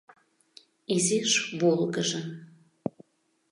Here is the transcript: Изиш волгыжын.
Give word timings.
Изиш 0.95 1.31
волгыжын. 1.59 2.25